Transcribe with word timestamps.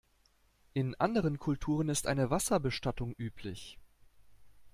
In 0.73 0.95
anderen 0.95 1.37
Kulturen 1.37 1.87
ist 1.87 2.07
eine 2.07 2.31
Wasserbestattung 2.31 3.13
üblich. 3.19 3.77